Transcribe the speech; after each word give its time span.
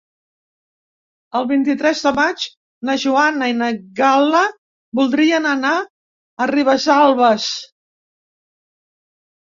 El 1.39 1.43
vint-i-tres 1.49 2.01
de 2.05 2.13
maig 2.19 2.45
na 2.89 2.95
Joana 3.03 3.51
i 3.51 3.55
na 3.59 3.67
Gal·la 4.01 4.41
voldrien 5.01 5.47
anar 5.51 5.75
a 5.79 6.49
Ribesalbes. 6.55 7.47